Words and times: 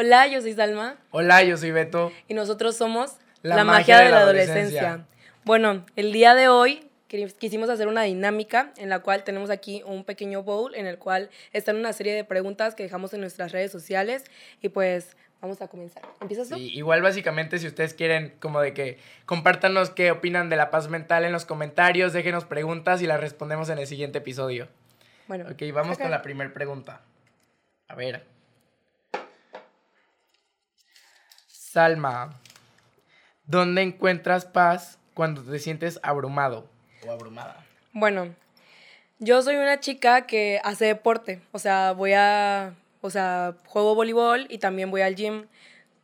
Hola, 0.00 0.28
yo 0.28 0.40
soy 0.40 0.52
Salma. 0.52 0.94
Hola, 1.10 1.42
yo 1.42 1.56
soy 1.56 1.72
Beto. 1.72 2.12
Y 2.28 2.34
nosotros 2.34 2.76
somos 2.76 3.16
La, 3.42 3.64
magia, 3.64 3.98
de, 3.98 4.10
la 4.10 4.20
adolescencia. 4.20 5.04
Bueno, 5.42 5.84
el 5.96 6.12
día 6.12 6.36
de 6.36 6.46
hoy 6.46 6.88
quisimos 7.08 7.68
hacer 7.68 7.88
una 7.88 8.02
dinámica 8.02 8.72
en 8.76 8.90
la 8.90 9.00
cual 9.00 9.24
tenemos 9.24 9.50
aquí 9.50 9.82
un 9.84 10.04
pequeño 10.04 10.44
bowl 10.44 10.72
en 10.76 10.86
el 10.86 10.98
cual 10.98 11.30
están 11.52 11.74
una 11.74 11.92
serie 11.92 12.14
de 12.14 12.22
preguntas 12.22 12.76
que 12.76 12.84
dejamos 12.84 13.12
en 13.12 13.22
nuestras 13.22 13.50
redes 13.50 13.72
sociales 13.72 14.22
y 14.62 14.68
pues 14.68 15.16
vamos 15.40 15.60
a 15.62 15.66
comenzar. 15.66 16.04
¿Empiezas 16.20 16.48
tú? 16.48 16.54
Sí, 16.54 16.70
igual 16.76 17.02
básicamente 17.02 17.58
si 17.58 17.66
ustedes 17.66 17.92
quieren 17.92 18.36
como 18.38 18.60
de 18.60 18.74
que 18.74 18.98
compártanos 19.26 19.90
qué 19.90 20.12
opinan 20.12 20.48
de 20.48 20.54
la 20.54 20.70
paz 20.70 20.88
mental 20.88 21.24
en 21.24 21.32
los 21.32 21.44
comentarios, 21.44 22.12
déjenos 22.12 22.44
preguntas 22.44 23.02
y 23.02 23.08
las 23.08 23.18
respondemos 23.18 23.68
en 23.68 23.78
el 23.78 23.88
siguiente 23.88 24.18
episodio. 24.18 24.68
Bueno. 25.26 25.46
Ok, 25.50 25.60
vamos 25.74 25.98
con 25.98 26.12
la 26.12 26.22
primera 26.22 26.54
pregunta. 26.54 27.00
A 27.88 27.96
ver. 27.96 28.37
Salma, 31.70 32.30
¿dónde 33.44 33.82
encuentras 33.82 34.46
paz 34.46 34.98
cuando 35.12 35.42
te 35.42 35.58
sientes 35.58 36.00
abrumado 36.02 36.66
o 37.06 37.12
abrumada? 37.12 37.62
Bueno, 37.92 38.34
yo 39.18 39.42
soy 39.42 39.56
una 39.56 39.78
chica 39.78 40.26
que 40.26 40.62
hace 40.64 40.86
deporte, 40.86 41.42
o 41.52 41.58
sea, 41.58 41.92
voy 41.92 42.14
a, 42.14 42.74
o 43.02 43.10
sea, 43.10 43.54
juego 43.66 43.94
voleibol 43.94 44.46
y 44.48 44.56
también 44.56 44.90
voy 44.90 45.02
al 45.02 45.14
gym. 45.14 45.44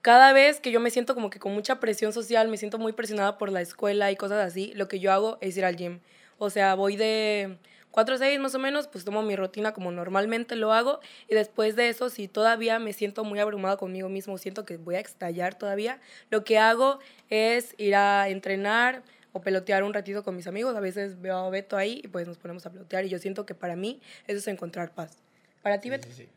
Cada 0.02 0.34
vez 0.34 0.60
que 0.60 0.70
yo 0.70 0.80
me 0.80 0.90
siento 0.90 1.14
como 1.14 1.30
que 1.30 1.38
con 1.38 1.54
mucha 1.54 1.80
presión 1.80 2.12
social, 2.12 2.48
me 2.48 2.58
siento 2.58 2.78
muy 2.78 2.92
presionada 2.92 3.38
por 3.38 3.50
la 3.50 3.62
escuela 3.62 4.12
y 4.12 4.16
cosas 4.16 4.46
así, 4.46 4.74
lo 4.74 4.86
que 4.86 5.00
yo 5.00 5.12
hago 5.12 5.38
es 5.40 5.56
ir 5.56 5.64
al 5.64 5.76
gym. 5.76 6.00
O 6.36 6.50
sea, 6.50 6.74
voy 6.74 6.96
de 6.96 7.56
4 7.94 8.16
o 8.16 8.18
6 8.18 8.40
más 8.40 8.56
o 8.56 8.58
menos, 8.58 8.88
pues 8.88 9.04
tomo 9.04 9.22
mi 9.22 9.36
rutina 9.36 9.72
como 9.72 9.92
normalmente 9.92 10.56
lo 10.56 10.72
hago 10.72 10.98
y 11.28 11.34
después 11.36 11.76
de 11.76 11.88
eso, 11.88 12.10
si 12.10 12.26
todavía 12.26 12.80
me 12.80 12.92
siento 12.92 13.22
muy 13.22 13.38
abrumada 13.38 13.76
conmigo 13.76 14.08
mismo, 14.08 14.36
siento 14.36 14.64
que 14.64 14.78
voy 14.78 14.96
a 14.96 15.00
estallar 15.00 15.54
todavía, 15.54 16.00
lo 16.28 16.42
que 16.42 16.58
hago 16.58 16.98
es 17.30 17.76
ir 17.78 17.94
a 17.94 18.28
entrenar 18.28 19.04
o 19.32 19.42
pelotear 19.42 19.84
un 19.84 19.94
ratito 19.94 20.24
con 20.24 20.34
mis 20.34 20.48
amigos, 20.48 20.74
a 20.74 20.80
veces 20.80 21.20
veo 21.20 21.36
a 21.36 21.50
Beto 21.50 21.76
ahí 21.76 22.00
y 22.02 22.08
pues 22.08 22.26
nos 22.26 22.36
ponemos 22.36 22.66
a 22.66 22.72
pelotear 22.72 23.04
y 23.04 23.10
yo 23.10 23.20
siento 23.20 23.46
que 23.46 23.54
para 23.54 23.76
mí 23.76 24.00
eso 24.26 24.38
es 24.38 24.48
encontrar 24.48 24.90
paz. 24.90 25.16
¿Para 25.62 25.80
ti, 25.80 25.88
Beto? 25.88 26.08
sí. 26.10 26.28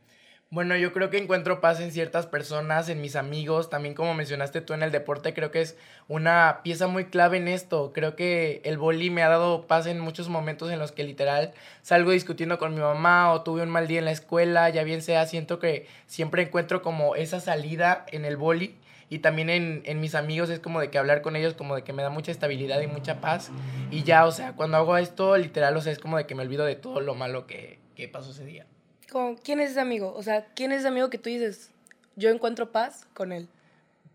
Bueno, 0.50 0.78
yo 0.78 0.94
creo 0.94 1.10
que 1.10 1.18
encuentro 1.18 1.60
paz 1.60 1.82
en 1.82 1.92
ciertas 1.92 2.26
personas, 2.26 2.88
en 2.88 3.02
mis 3.02 3.18
amigos, 3.18 3.70
también 3.70 3.94
como 3.94 4.14
mencionaste 4.14 4.62
tú 4.62 4.74
en 4.74 4.82
el 4.82 4.94
deporte, 4.94 5.34
creo 5.34 5.52
que 5.52 5.60
es 5.60 5.76
una 6.08 6.62
pieza 6.64 6.88
muy 6.88 7.08
clave 7.08 7.36
en 7.36 7.50
esto. 7.50 7.92
Creo 7.94 8.16
que 8.16 8.62
el 8.64 8.78
boli 8.78 9.10
me 9.10 9.24
ha 9.24 9.28
dado 9.28 9.68
paz 9.68 9.88
en 9.88 10.00
muchos 10.00 10.30
momentos 10.30 10.72
en 10.72 10.80
los 10.80 10.94
que 10.94 11.04
literal 11.04 11.54
salgo 11.82 12.12
discutiendo 12.12 12.60
con 12.60 12.74
mi 12.74 12.80
mamá 12.80 13.34
o 13.34 13.44
tuve 13.44 13.62
un 13.62 13.70
mal 13.70 13.88
día 13.88 14.00
en 14.00 14.06
la 14.06 14.12
escuela, 14.12 14.70
ya 14.70 14.86
bien 14.86 15.02
sea, 15.02 15.26
siento 15.26 15.60
que 15.60 15.86
siempre 16.06 16.44
encuentro 16.44 16.82
como 16.82 17.18
esa 17.18 17.42
salida 17.42 18.06
en 18.14 18.24
el 18.24 18.38
boli 18.38 18.78
y 19.10 19.20
también 19.20 19.50
en, 19.50 19.82
en, 19.84 20.00
mis 20.00 20.16
amigos 20.16 20.50
es 20.50 20.62
como 20.62 20.80
de 20.80 20.90
que 20.90 20.98
hablar 20.98 21.22
con 21.22 21.36
ellos 21.36 21.56
como 21.56 21.76
de 21.76 21.84
que 21.84 21.92
me 21.92 22.04
da 22.04 22.10
mucha 22.10 22.32
estabilidad 22.32 22.80
y 22.80 22.88
mucha 22.88 23.20
paz 23.20 23.52
y 23.92 24.04
ya, 24.04 24.26
o 24.26 24.32
sea, 24.32 24.54
cuando 24.54 24.78
hago 24.78 24.98
esto 24.98 25.36
literal, 25.36 25.76
o 25.76 25.82
sea, 25.82 25.92
es 25.92 26.00
como 26.00 26.16
de 26.16 26.26
que 26.26 26.36
me 26.36 26.44
olvido 26.44 26.64
de 26.64 26.76
todo 26.76 27.02
lo 27.02 27.16
malo 27.16 27.48
que, 27.48 27.80
que 27.96 28.08
pasó 28.08 28.32
ese 28.32 28.46
día. 28.46 28.66
¿Quién 29.44 29.60
es 29.60 29.72
ese 29.72 29.80
amigo? 29.80 30.14
O 30.16 30.24
sea, 30.24 30.46
¿quién 30.56 30.72
es 30.72 30.80
ese 30.80 30.90
amigo 30.90 31.10
que 31.10 31.18
tú 31.18 31.30
dices, 31.30 31.72
yo 32.16 32.30
encuentro 32.30 32.72
paz 32.72 33.08
con 33.14 33.32
él? 33.32 33.48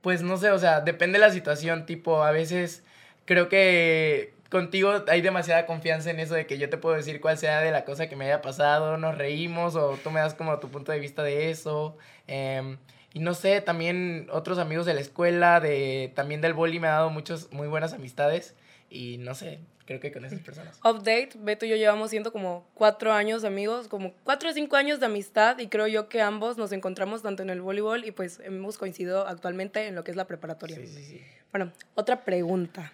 Pues 0.01 0.23
no 0.23 0.37
sé, 0.37 0.51
o 0.51 0.59
sea, 0.59 0.81
depende 0.81 1.19
de 1.19 1.27
la 1.27 1.33
situación, 1.33 1.87
tipo, 1.87 2.23
a 2.23 2.31
veces 2.31 2.83
creo 3.25 3.49
que 3.49 4.35
contigo 4.51 4.93
hay 5.09 5.23
demasiada 5.23 5.65
confianza 5.65 6.11
en 6.11 6.21
eso 6.21 6.35
de 6.35 6.47
que 6.47 6.59
yo 6.59 6.69
te 6.69 6.77
puedo 6.77 6.95
decir 6.95 7.21
cuál 7.21 7.39
sea 7.39 7.61
de 7.61 7.71
la 7.71 7.85
cosa 7.85 8.09
que 8.09 8.17
me 8.17 8.27
haya 8.27 8.43
pasado, 8.43 8.99
nos 8.99 9.17
reímos 9.17 9.77
o 9.77 9.97
tú 10.03 10.11
me 10.11 10.21
das 10.21 10.35
como 10.35 10.59
tu 10.59 10.69
punto 10.69 10.93
de 10.93 10.99
vista 10.99 11.23
de 11.23 11.51
eso. 11.51 11.97
Em, 12.27 12.77
y 13.15 13.21
no 13.21 13.35
sé, 13.35 13.61
también 13.61 14.29
otros 14.31 14.59
amigos 14.59 14.85
de 14.85 14.95
la 14.95 15.01
escuela, 15.01 15.61
de, 15.61 16.13
también 16.15 16.41
del 16.41 16.53
boli 16.53 16.81
me 16.81 16.89
ha 16.89 16.93
dado 16.93 17.11
muchas 17.11 17.51
muy 17.53 17.69
buenas 17.69 17.93
amistades 17.95 18.55
y 18.93 19.19
no 19.19 19.35
sé, 19.35 19.61
creo 19.87 20.01
que 20.01 20.13
con 20.13 20.25
esas 20.25 20.41
personas. 20.41 20.79
Update, 20.85 21.31
Beto 21.37 21.65
y 21.67 21.71
yo 21.71 21.77
llevamos 21.77 22.11
siendo 22.11 22.33
como 22.33 22.67
cuatro 22.75 23.13
años 23.13 23.45
amigos, 23.45 23.89
como 23.89 24.13
cuatro 24.25 24.51
o 24.51 24.53
cinco 24.53 24.77
años 24.77 25.01
de 25.01 25.07
amistad 25.07 25.59
y 25.59 25.69
creo 25.69 25.87
yo 25.87 26.09
que 26.09 26.21
ambos 26.21 26.59
nos 26.59 26.73
encontramos 26.73 27.23
tanto 27.23 27.43
en 27.43 27.51
el 27.51 27.61
voleibol 27.61 28.05
y 28.05 28.13
pues 28.13 28.41
hemos 28.45 28.77
coincidido 28.79 29.27
actualmente 29.27 29.87
en 29.87 29.95
lo 29.95 30.05
que 30.05 30.11
es 30.11 30.17
la 30.17 30.27
preparatoria. 30.27 30.77
Sí, 30.77 30.87
sí, 30.87 31.05
sí. 31.05 31.23
Bueno, 31.51 31.73
otra 31.95 32.25
pregunta. 32.25 32.93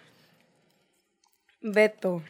Beto, 1.61 2.23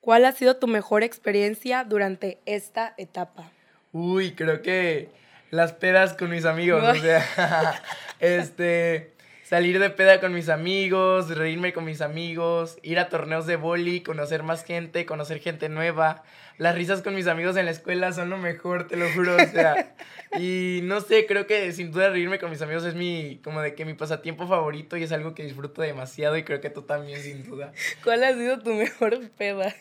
¿cuál 0.00 0.26
ha 0.26 0.32
sido 0.32 0.56
tu 0.56 0.66
mejor 0.66 1.02
experiencia 1.02 1.84
durante 1.84 2.38
esta 2.44 2.94
etapa? 2.98 3.50
Uy, 3.92 4.34
creo 4.34 4.60
que 4.60 5.08
las 5.50 5.72
pedas 5.72 6.14
con 6.14 6.30
mis 6.30 6.44
amigos, 6.44 6.84
o 6.84 6.94
sea, 7.00 7.82
este 8.20 9.14
salir 9.50 9.80
de 9.80 9.90
peda 9.90 10.20
con 10.20 10.32
mis 10.32 10.48
amigos, 10.48 11.36
reírme 11.36 11.72
con 11.72 11.84
mis 11.84 12.02
amigos, 12.02 12.78
ir 12.84 13.00
a 13.00 13.08
torneos 13.08 13.48
de 13.48 13.56
boli, 13.56 14.00
conocer 14.00 14.44
más 14.44 14.62
gente, 14.62 15.04
conocer 15.06 15.40
gente 15.40 15.68
nueva. 15.68 16.22
Las 16.56 16.76
risas 16.76 17.02
con 17.02 17.16
mis 17.16 17.26
amigos 17.26 17.56
en 17.56 17.64
la 17.64 17.72
escuela 17.72 18.12
son 18.12 18.30
lo 18.30 18.38
mejor, 18.38 18.86
te 18.86 18.96
lo 18.96 19.10
juro, 19.10 19.34
o 19.34 19.46
sea. 19.48 19.96
y 20.38 20.82
no 20.84 21.00
sé, 21.00 21.26
creo 21.26 21.48
que 21.48 21.72
sin 21.72 21.90
duda 21.90 22.10
reírme 22.10 22.38
con 22.38 22.48
mis 22.48 22.62
amigos 22.62 22.84
es 22.84 22.94
mi, 22.94 23.40
como 23.42 23.60
de 23.60 23.74
que 23.74 23.84
mi 23.84 23.94
pasatiempo 23.94 24.46
favorito 24.46 24.96
y 24.96 25.02
es 25.02 25.10
algo 25.10 25.34
que 25.34 25.42
disfruto 25.42 25.82
demasiado 25.82 26.36
y 26.36 26.44
creo 26.44 26.60
que 26.60 26.70
tú 26.70 26.82
también, 26.82 27.20
sin 27.20 27.42
duda. 27.42 27.72
¿Cuál 28.04 28.22
ha 28.22 28.32
sido 28.34 28.60
tu 28.60 28.72
mejor 28.72 29.30
peda? 29.30 29.74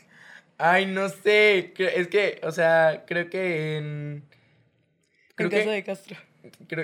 Ay, 0.58 0.88
no 0.88 1.10
sé, 1.10 1.76
es 1.78 2.08
que, 2.08 2.42
o 2.42 2.52
sea, 2.52 3.04
creo 3.06 3.30
que 3.30 3.78
en... 3.78 4.24
Creo 5.36 5.52
en 5.52 5.58
casa 5.60 5.72
de 5.72 5.84
Castro 5.84 6.29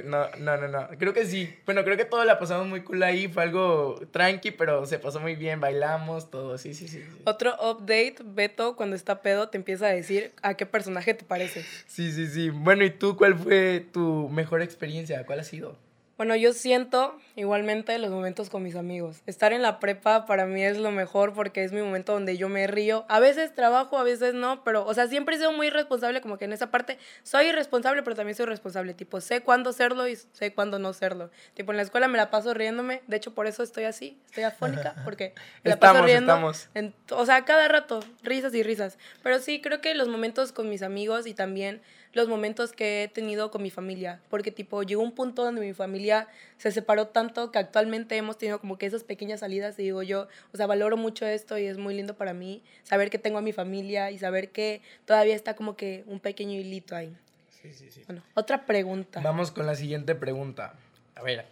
no, 0.06 0.30
no, 0.40 0.58
no, 0.58 0.68
no. 0.68 0.88
Creo 0.98 1.14
que 1.14 1.26
sí. 1.26 1.54
Bueno, 1.66 1.84
creo 1.84 1.98
que 1.98 2.06
todo 2.06 2.24
la 2.26 2.40
pasamos 2.40 2.68
muy 2.68 2.82
cool 2.82 3.02
ahí. 3.04 3.28
Fue 3.28 3.44
algo 3.44 4.00
tranqui, 4.12 4.52
pero 4.52 4.86
se 4.86 5.00
pasó 5.00 5.20
muy 5.20 5.36
bien. 5.36 5.60
Bailamos, 5.60 6.30
todo. 6.32 6.58
Sí, 6.58 6.74
sí, 6.74 6.88
sí. 6.88 7.04
Otro 7.26 7.56
update, 7.62 8.18
Beto, 8.24 8.76
cuando 8.76 8.96
está 8.96 9.22
pedo, 9.22 9.50
te 9.50 9.58
empieza 9.58 9.88
a 9.88 9.90
decir 9.90 10.34
a 10.42 10.56
qué 10.56 10.66
personaje 10.66 11.14
te 11.14 11.24
parece. 11.24 11.64
Sí, 11.88 12.12
sí, 12.12 12.28
sí. 12.28 12.50
Bueno, 12.50 12.84
¿y 12.84 12.90
tú 12.90 13.16
cuál 13.18 13.36
fue 13.36 13.86
tu 13.92 14.30
mejor 14.30 14.62
experiencia? 14.62 15.26
¿Cuál 15.26 15.40
ha 15.40 15.44
sido? 15.44 15.78
Bueno, 16.18 16.36
yo 16.38 16.54
siento 16.54 17.20
igualmente 17.36 17.98
los 18.00 18.10
momentos 18.10 18.50
con 18.50 18.64
mis 18.64 18.78
amigos. 18.78 19.22
Estar 19.26 19.52
en 19.52 19.62
la 19.62 19.80
prepa 19.80 20.26
para 20.26 20.46
mí 20.46 20.64
es 20.64 20.78
lo 20.78 20.92
mejor 20.92 21.34
porque 21.34 21.66
es 21.66 21.74
mi 21.74 21.82
momento 21.82 22.14
donde 22.14 22.38
yo 22.38 22.48
me 22.48 22.68
río. 22.68 23.06
A 23.10 23.20
veces 23.20 23.54
trabajo, 23.54 23.98
a 23.98 24.04
veces 24.04 24.34
no, 24.34 24.64
pero, 24.64 24.86
o 24.86 24.94
sea, 24.94 25.08
siempre 25.08 25.36
he 25.36 25.40
sido 25.40 25.52
muy 25.52 25.70
responsable, 25.70 26.22
como 26.22 26.38
que 26.38 26.46
en 26.46 26.54
esa 26.54 26.72
parte 26.72 26.98
soy 27.24 27.48
irresponsable, 27.48 28.02
pero 28.02 28.16
también 28.16 28.36
soy 28.36 28.46
responsable. 28.46 28.94
Tipo, 28.94 29.20
sé 29.20 29.42
cuándo 29.42 29.74
serlo 29.74 30.08
y 30.08 30.16
sé 30.16 30.54
cuándo 30.54 30.80
no 30.80 30.94
serlo. 30.94 31.32
Tipo, 31.54 31.74
en 31.74 31.78
la 31.78 31.84
escuela 31.84 32.08
me 32.08 32.18
la 32.18 32.32
paso 32.32 32.54
riéndome. 32.54 33.04
De 33.08 33.18
hecho, 33.18 33.34
por 33.34 33.46
eso 33.46 33.62
estoy 33.62 33.84
así, 33.84 34.18
estoy 34.26 34.46
afónica, 34.46 34.96
porque 35.04 35.34
me 35.66 35.72
la 35.72 35.80
paso 35.80 36.02
riendo. 36.02 36.32
Estamos. 36.34 36.70
o 37.10 37.26
sea, 37.26 37.44
cada 37.44 37.68
rato, 37.68 38.00
risas 38.24 38.54
y 38.54 38.64
risas. 38.64 38.98
Pero 39.22 39.40
sí, 39.40 39.60
creo 39.60 39.82
que 39.82 39.94
los 39.96 40.08
momentos 40.08 40.54
con 40.54 40.70
mis 40.70 40.82
amigos 40.82 41.28
y 41.28 41.34
también 41.34 41.82
los 42.16 42.30
momentos 42.30 42.72
que 42.72 43.04
he 43.04 43.08
tenido 43.10 43.52
con 43.52 43.62
mi 43.62 43.70
familia, 43.70 44.22
porque 44.30 44.50
tipo 44.50 44.82
llegó 44.84 45.04
un 45.04 45.12
punto 45.12 45.44
donde 45.44 45.60
mi 45.60 45.74
familia 45.74 46.28
se 46.58 46.72
separó 46.72 47.08
tanto 47.10 47.52
que 47.52 47.60
actualmente 47.60 48.16
hemos 48.16 48.38
tenido 48.38 48.60
como 48.60 48.78
que 48.78 48.86
esas 48.86 49.04
pequeñas 49.04 49.42
salidas 49.42 49.78
y 49.78 49.84
digo 49.84 50.02
yo, 50.02 50.28
o 50.54 50.58
sea, 50.58 50.66
valoro 50.66 50.96
mucho 50.96 51.26
esto 51.26 51.58
y 51.58 51.66
es 51.66 51.78
muy 51.78 51.94
lindo 51.94 52.16
para 52.16 52.34
mí 52.34 52.64
saber 52.84 53.10
que 53.10 53.20
tengo 53.20 53.38
a 53.38 53.42
mi 53.42 53.52
familia 53.52 54.12
y 54.12 54.18
saber 54.18 54.50
que 54.52 54.82
todavía 55.04 55.36
está 55.36 55.58
como 55.58 55.76
que 55.76 56.06
un 56.08 56.22
pequeño 56.22 56.58
hilito 56.58 56.96
ahí. 56.96 57.16
Sí, 57.50 57.74
sí, 57.74 57.92
sí. 57.92 58.04
Bueno, 58.08 58.24
otra 58.34 58.66
pregunta. 58.66 59.20
Vamos 59.22 59.52
con 59.52 59.66
la 59.66 59.76
siguiente 59.76 60.16
pregunta. 60.16 60.74
A 61.16 61.22
ver. 61.22 61.46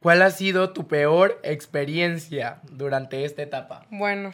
¿Cuál 0.00 0.22
ha 0.22 0.30
sido 0.30 0.72
tu 0.72 0.88
peor 0.88 1.40
experiencia 1.42 2.60
durante 2.70 3.24
esta 3.24 3.42
etapa? 3.42 3.86
Bueno, 3.90 4.32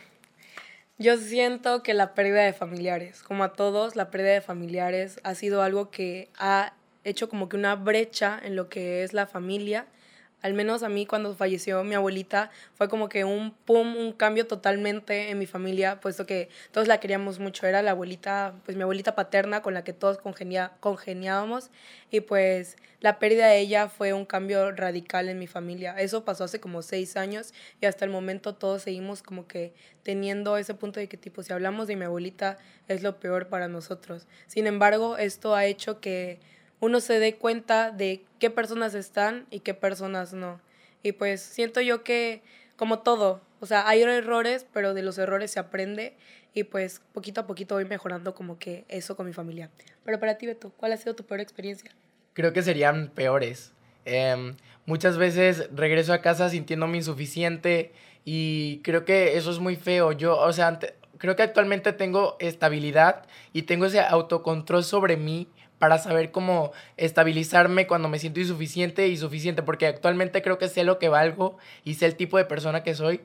yo 1.02 1.16
siento 1.18 1.82
que 1.82 1.94
la 1.94 2.14
pérdida 2.14 2.42
de 2.42 2.52
familiares, 2.52 3.22
como 3.22 3.44
a 3.44 3.52
todos, 3.52 3.96
la 3.96 4.10
pérdida 4.10 4.32
de 4.32 4.40
familiares 4.40 5.20
ha 5.24 5.34
sido 5.34 5.62
algo 5.62 5.90
que 5.90 6.28
ha 6.38 6.74
hecho 7.04 7.28
como 7.28 7.48
que 7.48 7.56
una 7.56 7.74
brecha 7.74 8.40
en 8.42 8.56
lo 8.56 8.68
que 8.68 9.02
es 9.02 9.12
la 9.12 9.26
familia 9.26 9.86
al 10.42 10.54
menos 10.54 10.82
a 10.82 10.88
mí 10.88 11.06
cuando 11.06 11.34
falleció 11.34 11.82
mi 11.84 11.94
abuelita, 11.94 12.50
fue 12.74 12.88
como 12.88 13.08
que 13.08 13.24
un 13.24 13.52
pum, 13.52 13.96
un 13.96 14.12
cambio 14.12 14.46
totalmente 14.46 15.30
en 15.30 15.38
mi 15.38 15.46
familia, 15.46 16.00
puesto 16.00 16.26
que 16.26 16.48
todos 16.72 16.88
la 16.88 16.98
queríamos 17.00 17.38
mucho. 17.38 17.66
Era 17.66 17.80
la 17.82 17.92
abuelita, 17.92 18.54
pues 18.64 18.76
mi 18.76 18.82
abuelita 18.82 19.14
paterna 19.14 19.62
con 19.62 19.74
la 19.74 19.84
que 19.84 19.92
todos 19.92 20.18
congenia, 20.18 20.72
congeniábamos 20.80 21.70
y 22.10 22.20
pues 22.20 22.76
la 23.00 23.18
pérdida 23.18 23.46
de 23.46 23.58
ella 23.58 23.88
fue 23.88 24.12
un 24.12 24.24
cambio 24.24 24.72
radical 24.72 25.28
en 25.28 25.38
mi 25.38 25.46
familia. 25.46 25.94
Eso 25.98 26.24
pasó 26.24 26.44
hace 26.44 26.60
como 26.60 26.82
seis 26.82 27.16
años 27.16 27.54
y 27.80 27.86
hasta 27.86 28.04
el 28.04 28.10
momento 28.10 28.54
todos 28.54 28.82
seguimos 28.82 29.22
como 29.22 29.46
que 29.46 29.74
teniendo 30.02 30.56
ese 30.56 30.74
punto 30.74 31.00
de 31.00 31.08
que 31.08 31.16
tipo, 31.16 31.42
si 31.42 31.52
hablamos 31.52 31.86
de 31.86 31.96
mi 31.96 32.04
abuelita 32.04 32.58
es 32.88 33.02
lo 33.02 33.18
peor 33.18 33.48
para 33.48 33.68
nosotros. 33.68 34.26
Sin 34.46 34.66
embargo, 34.66 35.16
esto 35.18 35.54
ha 35.54 35.66
hecho 35.66 36.00
que 36.00 36.40
uno 36.82 37.00
se 37.00 37.20
dé 37.20 37.36
cuenta 37.36 37.92
de 37.92 38.24
qué 38.40 38.50
personas 38.50 38.94
están 38.94 39.46
y 39.50 39.60
qué 39.60 39.72
personas 39.72 40.32
no. 40.34 40.60
Y 41.04 41.12
pues 41.12 41.40
siento 41.40 41.80
yo 41.80 42.02
que, 42.02 42.42
como 42.76 42.98
todo, 42.98 43.40
O 43.60 43.66
sea, 43.66 43.88
hay 43.88 44.02
errores, 44.02 44.66
pero 44.72 44.92
de 44.92 45.02
los 45.02 45.16
errores 45.18 45.52
se 45.52 45.60
aprende 45.60 46.16
y 46.52 46.64
pues 46.64 47.00
poquito 47.12 47.42
a 47.42 47.46
poquito 47.46 47.76
voy 47.76 47.84
mejorando 47.84 48.34
como 48.34 48.58
que 48.58 48.84
eso 48.88 49.14
con 49.14 49.24
mi 49.24 49.32
familia. 49.32 49.70
Pero 50.04 50.18
para 50.18 50.36
ti, 50.36 50.46
Beto, 50.46 50.72
¿cuál 50.76 50.90
ha 50.90 50.96
sido 50.96 51.14
tu 51.14 51.24
peor 51.24 51.38
experiencia? 51.38 51.92
Creo 52.32 52.52
que 52.52 52.62
serían 52.62 53.10
peores. 53.14 53.72
Em, 54.04 54.56
muchas 54.84 55.16
veces 55.16 55.68
regreso 55.72 56.12
a 56.12 56.20
casa 56.20 56.50
sintiéndome 56.50 56.96
insuficiente 56.96 57.92
y 58.24 58.80
creo 58.82 59.04
que 59.04 59.36
eso 59.36 59.52
es 59.52 59.60
muy 59.60 59.76
feo. 59.76 60.10
Yo, 60.10 60.36
o 60.36 60.52
sea, 60.52 60.80
creo 61.18 61.36
que 61.36 61.44
actualmente 61.44 61.92
tengo 61.92 62.36
estabilidad 62.40 63.26
y 63.52 63.62
tengo 63.62 63.86
ese 63.86 64.00
autocontrol 64.00 64.82
sobre 64.82 65.16
mí 65.16 65.46
para 65.82 65.98
saber 65.98 66.30
cómo 66.30 66.70
estabilizarme 66.96 67.88
cuando 67.88 68.08
me 68.08 68.20
siento 68.20 68.38
insuficiente 68.38 69.08
y 69.08 69.16
suficiente, 69.16 69.64
porque 69.64 69.88
actualmente 69.88 70.40
creo 70.40 70.56
que 70.56 70.68
sé 70.68 70.84
lo 70.84 71.00
que 71.00 71.08
valgo 71.08 71.58
y 71.82 71.94
sé 71.94 72.06
el 72.06 72.14
tipo 72.14 72.38
de 72.38 72.44
persona 72.44 72.84
que 72.84 72.94
soy 72.94 73.20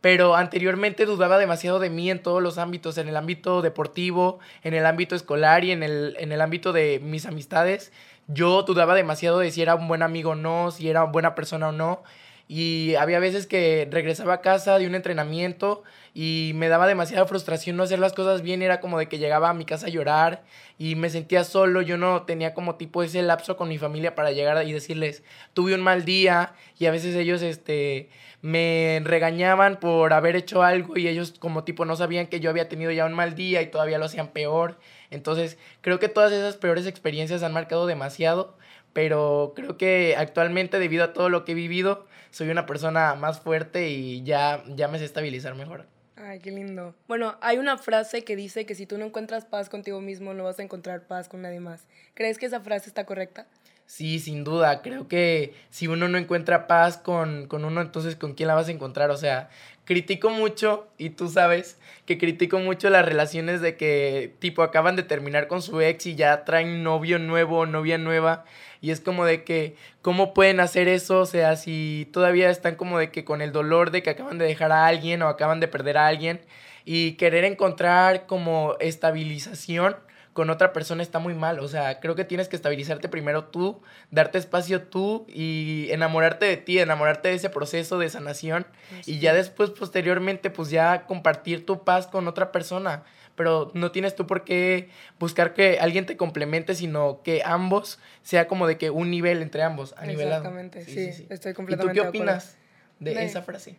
pero 0.00 0.34
anteriormente 0.34 1.04
dudaba 1.04 1.36
demasiado 1.36 1.80
de 1.80 1.90
mí 1.90 2.10
en 2.10 2.22
todos 2.22 2.42
los 2.42 2.56
ámbitos, 2.56 2.96
en 2.96 3.08
el 3.08 3.16
ámbito 3.18 3.60
deportivo, 3.60 4.38
en 4.62 4.72
el 4.72 4.86
ámbito 4.86 5.16
escolar 5.16 5.64
y 5.64 5.72
en 5.72 5.82
el, 5.82 6.16
en 6.18 6.32
el 6.32 6.40
ámbito 6.40 6.72
de 6.72 6.98
mis 7.02 7.26
amistades. 7.26 7.92
Yo 8.26 8.62
dudaba 8.62 8.94
demasiado 8.94 9.40
de 9.40 9.50
si 9.50 9.60
era 9.60 9.74
un 9.74 9.86
buen 9.86 10.02
amigo 10.02 10.30
o 10.30 10.34
no, 10.34 10.70
si 10.70 10.88
era 10.88 11.02
buena 11.02 11.34
persona 11.34 11.68
o 11.68 11.72
no. 11.72 12.04
Y 12.46 12.94
había 12.94 13.18
veces 13.18 13.46
que 13.46 13.86
regresaba 13.90 14.34
a 14.34 14.40
casa 14.40 14.78
de 14.78 14.86
un 14.86 14.94
entrenamiento 14.94 15.82
y 16.20 16.50
me 16.56 16.68
daba 16.68 16.88
demasiada 16.88 17.26
frustración 17.26 17.76
no 17.76 17.84
hacer 17.84 18.00
las 18.00 18.12
cosas 18.12 18.42
bien. 18.42 18.60
Era 18.60 18.80
como 18.80 18.98
de 18.98 19.06
que 19.06 19.20
llegaba 19.20 19.50
a 19.50 19.54
mi 19.54 19.64
casa 19.64 19.86
a 19.86 19.88
llorar 19.88 20.42
y 20.76 20.96
me 20.96 21.10
sentía 21.10 21.44
solo. 21.44 21.80
Yo 21.80 21.96
no 21.96 22.22
tenía 22.22 22.54
como 22.54 22.74
tipo 22.74 23.04
ese 23.04 23.22
lapso 23.22 23.56
con 23.56 23.68
mi 23.68 23.78
familia 23.78 24.16
para 24.16 24.32
llegar 24.32 24.66
y 24.66 24.72
decirles, 24.72 25.22
tuve 25.54 25.76
un 25.76 25.80
mal 25.80 26.04
día. 26.04 26.54
Y 26.76 26.86
a 26.86 26.90
veces 26.90 27.14
ellos, 27.14 27.40
este 27.42 28.08
me 28.42 29.00
regañaban 29.04 29.78
por 29.78 30.12
haber 30.12 30.34
hecho 30.34 30.64
algo 30.64 30.96
y 30.98 31.06
ellos 31.06 31.34
como 31.38 31.62
tipo 31.62 31.84
no 31.84 31.94
sabían 31.94 32.26
que 32.26 32.40
yo 32.40 32.50
había 32.50 32.68
tenido 32.68 32.90
ya 32.90 33.06
un 33.06 33.14
mal 33.14 33.36
día 33.36 33.62
y 33.62 33.70
todavía 33.70 33.98
lo 33.98 34.06
hacían 34.06 34.32
peor. 34.32 34.76
Entonces 35.12 35.56
creo 35.82 36.00
que 36.00 36.08
todas 36.08 36.32
esas 36.32 36.56
peores 36.56 36.88
experiencias 36.88 37.44
han 37.44 37.52
marcado 37.52 37.86
demasiado, 37.86 38.56
pero 38.92 39.52
creo 39.54 39.76
que 39.76 40.16
actualmente 40.18 40.80
debido 40.80 41.04
a 41.04 41.12
todo 41.12 41.28
lo 41.28 41.44
que 41.44 41.52
he 41.52 41.54
vivido 41.54 42.08
soy 42.32 42.50
una 42.50 42.66
persona 42.66 43.14
más 43.14 43.38
fuerte 43.40 43.90
y 43.90 44.24
ya, 44.24 44.64
ya 44.74 44.88
me 44.88 44.98
sé 44.98 45.04
estabilizar 45.04 45.54
mejor. 45.54 45.86
Ay, 46.20 46.40
qué 46.40 46.50
lindo. 46.50 46.96
Bueno, 47.06 47.36
hay 47.40 47.58
una 47.58 47.78
frase 47.78 48.24
que 48.24 48.34
dice 48.34 48.66
que 48.66 48.74
si 48.74 48.86
tú 48.86 48.98
no 48.98 49.04
encuentras 49.04 49.44
paz 49.44 49.68
contigo 49.68 50.00
mismo, 50.00 50.34
no 50.34 50.44
vas 50.44 50.58
a 50.58 50.64
encontrar 50.64 51.06
paz 51.06 51.28
con 51.28 51.42
nadie 51.42 51.60
más. 51.60 51.86
¿Crees 52.14 52.38
que 52.38 52.46
esa 52.46 52.60
frase 52.60 52.88
está 52.88 53.04
correcta? 53.04 53.46
Sí, 53.88 54.18
sin 54.20 54.44
duda. 54.44 54.82
Creo 54.82 55.08
que 55.08 55.54
si 55.70 55.88
uno 55.88 56.08
no 56.08 56.18
encuentra 56.18 56.66
paz 56.66 56.98
con, 56.98 57.46
con, 57.48 57.64
uno, 57.64 57.80
entonces 57.80 58.16
¿con 58.16 58.34
quién 58.34 58.48
la 58.48 58.54
vas 58.54 58.68
a 58.68 58.70
encontrar? 58.72 59.10
O 59.10 59.16
sea, 59.16 59.48
critico 59.86 60.28
mucho, 60.28 60.88
y 60.98 61.10
tú 61.10 61.28
sabes 61.30 61.78
que 62.04 62.18
critico 62.18 62.58
mucho 62.58 62.90
las 62.90 63.06
relaciones 63.06 63.62
de 63.62 63.76
que 63.78 64.34
tipo 64.40 64.62
acaban 64.62 64.94
de 64.94 65.04
terminar 65.04 65.48
con 65.48 65.62
su 65.62 65.80
ex 65.80 66.04
y 66.06 66.16
ya 66.16 66.44
traen 66.44 66.82
novio 66.82 67.18
nuevo 67.18 67.64
novia 67.64 67.96
nueva. 67.96 68.44
Y 68.82 68.90
es 68.90 69.00
como 69.00 69.24
de 69.24 69.42
que, 69.44 69.74
¿cómo 70.02 70.34
pueden 70.34 70.60
hacer 70.60 70.86
eso? 70.86 71.20
O 71.20 71.26
sea, 71.26 71.56
si 71.56 72.08
todavía 72.12 72.50
están 72.50 72.76
como 72.76 72.98
de 72.98 73.10
que 73.10 73.24
con 73.24 73.40
el 73.40 73.52
dolor 73.52 73.90
de 73.90 74.02
que 74.02 74.10
acaban 74.10 74.36
de 74.36 74.44
dejar 74.44 74.70
a 74.70 74.86
alguien 74.86 75.22
o 75.22 75.28
acaban 75.28 75.60
de 75.60 75.68
perder 75.68 75.96
a 75.96 76.08
alguien 76.08 76.40
y 76.84 77.12
querer 77.12 77.44
encontrar 77.44 78.26
como 78.26 78.76
estabilización 78.80 79.96
con 80.32 80.50
otra 80.50 80.72
persona 80.72 81.02
está 81.02 81.18
muy 81.18 81.34
mal. 81.34 81.58
O 81.60 81.68
sea, 81.68 82.00
creo 82.00 82.14
que 82.14 82.24
tienes 82.24 82.48
que 82.48 82.56
estabilizarte 82.56 83.08
primero 83.08 83.44
tú, 83.44 83.80
darte 84.10 84.38
espacio 84.38 84.82
tú 84.82 85.26
y 85.28 85.88
enamorarte 85.90 86.46
de 86.46 86.56
ti, 86.56 86.78
enamorarte 86.78 87.28
de 87.28 87.34
ese 87.34 87.50
proceso 87.50 87.98
de 87.98 88.08
sanación 88.08 88.66
y 89.06 89.18
ya 89.18 89.34
después, 89.34 89.70
posteriormente, 89.70 90.50
pues 90.50 90.70
ya 90.70 91.06
compartir 91.06 91.66
tu 91.66 91.84
paz 91.84 92.06
con 92.06 92.28
otra 92.28 92.52
persona. 92.52 93.04
Pero 93.34 93.70
no 93.74 93.92
tienes 93.92 94.16
tú 94.16 94.26
por 94.26 94.44
qué 94.44 94.90
buscar 95.20 95.54
que 95.54 95.78
alguien 95.78 96.06
te 96.06 96.16
complemente, 96.16 96.74
sino 96.74 97.22
que 97.22 97.42
ambos 97.44 98.00
sea 98.22 98.48
como 98.48 98.66
de 98.66 98.78
que 98.78 98.90
un 98.90 99.10
nivel 99.10 99.42
entre 99.42 99.62
ambos, 99.62 99.94
a 99.96 100.06
Exactamente, 100.06 100.84
sí, 100.84 101.26
estoy 101.30 101.54
completamente 101.54 102.00
¿Y 102.00 102.02
tú 102.02 102.02
qué 102.02 102.08
opinas 102.08 102.56
de 102.98 103.24
esa 103.24 103.42
frase? 103.42 103.76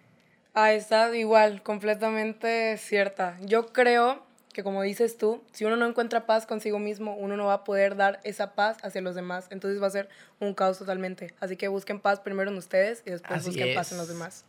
Ah, 0.54 0.74
está 0.74 1.16
igual, 1.16 1.62
completamente 1.62 2.78
cierta. 2.78 3.38
Yo 3.42 3.68
creo 3.68 4.29
que 4.54 4.64
como 4.64 4.82
dices 4.82 5.18
tú, 5.18 5.44
si 5.52 5.66
uno 5.66 5.76
no 5.76 5.86
encuentra 5.86 6.26
paz 6.26 6.46
consigo 6.46 6.80
mismo, 6.80 7.16
uno 7.16 7.38
no 7.38 7.46
va 7.46 7.54
a 7.54 7.64
poder 7.64 7.96
dar 7.96 8.20
esa 8.24 8.56
paz 8.56 8.78
hacia 8.84 9.02
los 9.02 9.16
demás. 9.16 9.48
Entonces 9.52 9.82
va 9.82 9.88
a 9.88 9.92
ser 9.92 10.10
un 10.40 10.54
caos 10.54 10.80
totalmente. 10.80 11.34
Así 11.40 11.56
que 11.56 11.68
busquen 11.68 12.00
paz 12.00 12.20
primero 12.20 12.50
en 12.50 12.58
ustedes 12.58 13.04
y 13.06 13.12
después 13.12 13.46
busquen 13.46 13.76
paz 13.76 13.92
en 13.92 14.00
los 14.00 14.08
demás. 14.08 14.46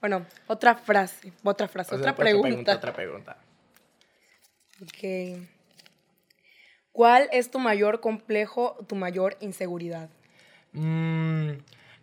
Bueno, 0.00 0.24
otra 0.46 0.76
frase, 0.76 1.32
otra 1.42 1.68
frase, 1.68 1.94
otra 1.94 2.14
pregunta. 2.14 2.76
Otra 2.76 2.92
pregunta. 2.92 3.36
Ok. 4.82 5.42
¿Cuál 6.92 7.28
es 7.32 7.50
tu 7.50 7.58
mayor 7.58 8.00
complejo, 8.00 8.76
tu 8.88 8.96
mayor 8.96 9.36
inseguridad? 9.40 10.08
Mm, 10.72 11.52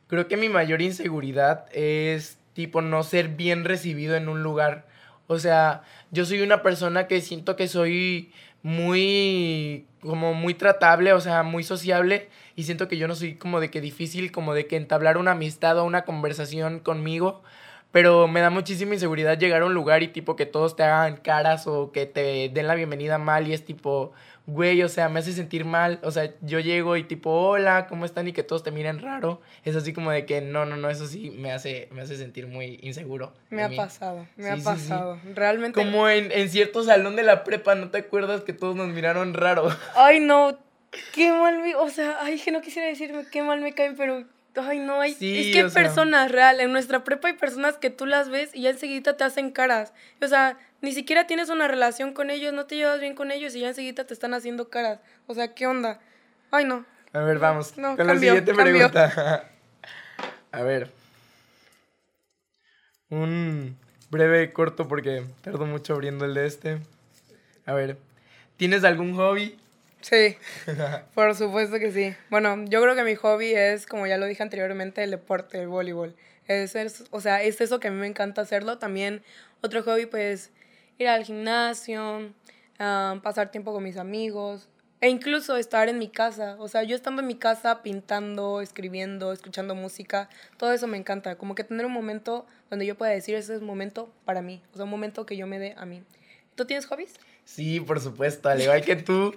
creo 0.07 0.27
que 0.27 0.37
mi 0.37 0.49
mayor 0.49 0.81
inseguridad 0.81 1.65
es 1.71 2.37
tipo 2.53 2.81
no 2.81 3.03
ser 3.03 3.29
bien 3.29 3.65
recibido 3.65 4.15
en 4.15 4.29
un 4.29 4.43
lugar 4.43 4.85
o 5.27 5.39
sea, 5.39 5.83
yo 6.11 6.25
soy 6.25 6.41
una 6.41 6.63
persona 6.63 7.07
que 7.07 7.21
siento 7.21 7.55
que 7.55 7.67
soy 7.67 8.31
muy, 8.63 9.85
como 10.01 10.33
muy 10.33 10.53
tratable, 10.53 11.13
o 11.13 11.21
sea, 11.21 11.43
muy 11.43 11.63
sociable 11.63 12.29
y 12.55 12.63
siento 12.63 12.87
que 12.87 12.97
yo 12.97 13.07
no 13.07 13.15
soy 13.15 13.35
como 13.35 13.59
de 13.59 13.69
que 13.69 13.81
difícil, 13.81 14.31
como 14.31 14.53
de 14.53 14.67
que 14.67 14.77
entablar 14.77 15.17
una 15.17 15.31
amistad 15.31 15.77
o 15.77 15.83
una 15.83 16.03
conversación 16.03 16.79
conmigo, 16.79 17.43
pero 17.91 18.27
me 18.27 18.41
da 18.41 18.49
muchísima 18.49 18.93
inseguridad 18.93 19.37
llegar 19.37 19.61
a 19.61 19.65
un 19.65 19.73
lugar 19.73 20.03
y 20.03 20.09
tipo 20.09 20.35
que 20.35 20.45
todos 20.45 20.75
te 20.75 20.83
hagan 20.83 21.17
caras 21.17 21.67
o 21.67 21.91
que 21.91 22.05
te 22.05 22.49
den 22.49 22.67
la 22.67 22.75
bienvenida 22.75 23.17
mal 23.17 23.47
y 23.47 23.53
es 23.53 23.63
tipo, 23.63 24.13
güey, 24.47 24.81
o 24.81 24.89
sea, 24.89 25.09
me 25.09 25.19
hace 25.19 25.33
sentir 25.33 25.65
mal. 25.65 25.99
O 26.03 26.11
sea, 26.11 26.33
yo 26.41 26.59
llego 26.59 26.95
y 26.97 27.03
tipo, 27.03 27.29
hola, 27.31 27.85
¿cómo 27.87 28.05
están? 28.05 28.27
Y 28.27 28.33
que 28.33 28.43
todos 28.43 28.63
te 28.63 28.71
miren 28.71 28.99
raro. 28.99 29.41
Es 29.63 29.75
así 29.75 29.93
como 29.93 30.09
de 30.11 30.25
que 30.25 30.41
no, 30.41 30.65
no, 30.65 30.77
no, 30.77 30.89
eso 30.89 31.05
sí 31.05 31.29
me 31.31 31.51
hace, 31.51 31.89
me 31.91 32.01
hace 32.01 32.17
sentir 32.17 32.47
muy 32.47 32.79
inseguro. 32.81 33.33
Me 33.49 33.63
ha 33.63 33.69
pasado, 33.69 34.25
me 34.37 34.49
ha 34.49 34.57
pasado. 34.57 35.19
Realmente. 35.35 35.79
Como 35.79 36.09
en, 36.09 36.31
en 36.31 36.49
cierto 36.49 36.83
salón 36.83 37.15
de 37.15 37.23
la 37.23 37.43
prepa, 37.43 37.75
¿no 37.75 37.89
te 37.89 37.99
acuerdas 37.99 38.41
que 38.41 38.53
todos 38.53 38.75
nos 38.75 38.87
miraron 38.87 39.33
raro? 39.33 39.67
Ay, 39.95 40.19
no. 40.19 40.57
Qué 41.13 41.31
mal 41.31 41.61
me. 41.61 41.75
O 41.75 41.89
sea, 41.89 42.17
ay, 42.21 42.39
que 42.39 42.51
no 42.51 42.61
quisiera 42.61 42.87
decirme 42.87 43.25
qué 43.29 43.43
mal 43.43 43.61
me 43.61 43.73
caen, 43.73 43.95
pero 43.97 44.23
Ay, 44.57 44.79
no, 44.79 45.01
hay. 45.01 45.11
es 45.11 45.17
que 45.17 45.61
hay 45.63 45.69
personas 45.69 46.31
real. 46.31 46.59
En 46.59 46.71
nuestra 46.71 47.03
prepa 47.03 47.27
hay 47.27 47.35
personas 47.35 47.77
que 47.77 47.89
tú 47.89 48.05
las 48.05 48.29
ves 48.29 48.49
y 48.53 48.63
ya 48.63 48.71
enseguida 48.71 49.15
te 49.15 49.23
hacen 49.23 49.51
caras. 49.51 49.93
O 50.21 50.27
sea, 50.27 50.57
ni 50.81 50.91
siquiera 50.93 51.27
tienes 51.27 51.49
una 51.49 51.67
relación 51.67 52.13
con 52.13 52.29
ellos, 52.29 52.53
no 52.53 52.65
te 52.65 52.75
llevas 52.75 52.99
bien 52.99 53.15
con 53.15 53.31
ellos 53.31 53.55
y 53.55 53.61
ya 53.61 53.69
enseguida 53.69 54.05
te 54.05 54.13
están 54.13 54.33
haciendo 54.33 54.69
caras. 54.69 54.99
O 55.27 55.33
sea, 55.33 55.53
¿qué 55.53 55.67
onda? 55.67 55.99
Ay, 56.51 56.65
no. 56.65 56.85
A 57.13 57.19
ver, 57.19 57.39
vamos. 57.39 57.71
con 57.71 58.07
la 58.07 58.17
siguiente 58.17 58.53
pregunta. 58.53 59.49
A 60.51 60.61
ver. 60.61 60.91
Un 63.09 63.77
breve 64.09 64.51
corto 64.51 64.87
porque 64.87 65.23
tardo 65.41 65.65
mucho 65.65 65.93
abriendo 65.93 66.25
el 66.25 66.33
de 66.33 66.45
este. 66.45 66.79
A 67.65 67.73
ver. 67.73 67.97
¿Tienes 68.57 68.83
algún 68.83 69.15
hobby? 69.15 69.57
Sí, 70.09 70.37
por 71.13 71.35
supuesto 71.35 71.79
que 71.79 71.91
sí. 71.91 72.15
Bueno, 72.29 72.63
yo 72.65 72.81
creo 72.81 72.95
que 72.95 73.03
mi 73.03 73.15
hobby 73.15 73.53
es, 73.53 73.85
como 73.85 74.07
ya 74.07 74.17
lo 74.17 74.25
dije 74.25 74.41
anteriormente, 74.41 75.03
el 75.03 75.11
deporte, 75.11 75.59
el 75.59 75.67
voleibol. 75.67 76.15
Es, 76.47 76.75
o 77.11 77.19
sea, 77.19 77.43
es 77.43 77.59
eso 77.59 77.81
que 77.81 77.89
a 77.89 77.91
mí 77.91 77.97
me 77.97 78.07
encanta 78.07 78.41
hacerlo. 78.41 78.77
También 78.77 79.21
otro 79.61 79.83
hobby, 79.83 80.05
pues, 80.05 80.51
ir 80.97 81.09
al 81.09 81.25
gimnasio, 81.25 82.33
pasar 82.77 83.51
tiempo 83.51 83.73
con 83.73 83.83
mis 83.83 83.97
amigos 83.97 84.69
e 85.01 85.09
incluso 85.09 85.57
estar 85.57 85.89
en 85.89 85.99
mi 85.99 86.07
casa. 86.07 86.55
O 86.59 86.69
sea, 86.69 86.83
yo 86.83 86.95
estando 86.95 87.21
en 87.21 87.27
mi 87.27 87.35
casa 87.35 87.83
pintando, 87.83 88.61
escribiendo, 88.61 89.33
escuchando 89.33 89.75
música, 89.75 90.29
todo 90.55 90.71
eso 90.71 90.87
me 90.87 90.97
encanta. 90.97 91.37
Como 91.37 91.53
que 91.53 91.65
tener 91.65 91.85
un 91.85 91.91
momento 91.91 92.45
donde 92.69 92.85
yo 92.85 92.97
pueda 92.97 93.11
decir, 93.11 93.35
ese 93.35 93.55
es 93.55 93.61
un 93.61 93.67
momento 93.67 94.09
para 94.23 94.41
mí. 94.41 94.63
O 94.73 94.77
sea, 94.77 94.85
un 94.85 94.91
momento 94.91 95.25
que 95.25 95.35
yo 95.35 95.47
me 95.47 95.59
dé 95.59 95.75
a 95.77 95.85
mí. 95.85 96.01
¿Tú 96.55 96.63
tienes 96.65 96.85
hobbies? 96.85 97.13
Sí, 97.43 97.81
por 97.81 97.99
supuesto, 97.99 98.47
al 98.49 98.61
igual 98.61 98.81
que 98.83 98.95
tú. 98.95 99.35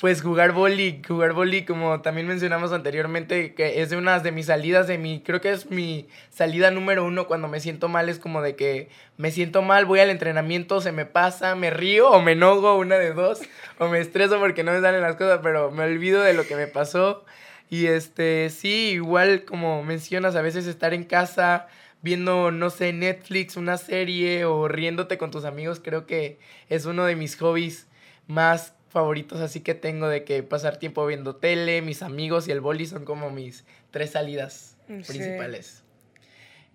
Pues 0.00 0.22
jugar 0.22 0.52
boli, 0.52 1.02
jugar 1.06 1.32
boli, 1.32 1.64
como 1.64 2.02
también 2.02 2.28
mencionamos 2.28 2.70
anteriormente, 2.70 3.52
que 3.54 3.82
es 3.82 3.90
de 3.90 3.96
unas 3.96 4.22
de 4.22 4.30
mis 4.30 4.46
salidas, 4.46 4.86
de 4.86 4.96
mi, 4.96 5.20
creo 5.22 5.40
que 5.40 5.50
es 5.50 5.72
mi 5.72 6.06
salida 6.30 6.70
número 6.70 7.04
uno 7.04 7.26
cuando 7.26 7.48
me 7.48 7.58
siento 7.58 7.88
mal, 7.88 8.08
es 8.08 8.20
como 8.20 8.40
de 8.40 8.54
que 8.54 8.90
me 9.16 9.32
siento 9.32 9.60
mal, 9.60 9.86
voy 9.86 9.98
al 9.98 10.10
entrenamiento, 10.10 10.80
se 10.80 10.92
me 10.92 11.04
pasa, 11.04 11.56
me 11.56 11.70
río 11.70 12.10
o 12.12 12.22
me 12.22 12.32
enojo, 12.32 12.76
una 12.76 12.96
de 12.96 13.12
dos, 13.12 13.40
o 13.78 13.88
me 13.88 13.98
estreso 13.98 14.38
porque 14.38 14.62
no 14.62 14.70
me 14.70 14.80
salen 14.80 15.02
las 15.02 15.16
cosas, 15.16 15.40
pero 15.42 15.72
me 15.72 15.82
olvido 15.82 16.22
de 16.22 16.32
lo 16.32 16.46
que 16.46 16.54
me 16.54 16.68
pasó. 16.68 17.24
Y 17.68 17.86
este, 17.86 18.50
sí, 18.50 18.90
igual 18.92 19.44
como 19.44 19.82
mencionas, 19.82 20.36
a 20.36 20.42
veces 20.42 20.68
estar 20.68 20.94
en 20.94 21.02
casa 21.02 21.66
viendo, 22.02 22.52
no 22.52 22.70
sé, 22.70 22.92
Netflix, 22.92 23.56
una 23.56 23.76
serie 23.78 24.44
o 24.44 24.68
riéndote 24.68 25.18
con 25.18 25.32
tus 25.32 25.44
amigos, 25.44 25.80
creo 25.82 26.06
que 26.06 26.38
es 26.68 26.86
uno 26.86 27.04
de 27.04 27.16
mis 27.16 27.34
hobbies 27.36 27.88
más 28.28 28.77
favoritos 28.88 29.40
así 29.40 29.60
que 29.60 29.74
tengo 29.74 30.08
de 30.08 30.24
que 30.24 30.42
pasar 30.42 30.78
tiempo 30.78 31.06
viendo 31.06 31.36
tele, 31.36 31.82
mis 31.82 32.02
amigos 32.02 32.48
y 32.48 32.52
el 32.52 32.60
boli 32.60 32.86
son 32.86 33.04
como 33.04 33.30
mis 33.30 33.64
tres 33.90 34.10
salidas 34.12 34.76
principales. 34.86 35.82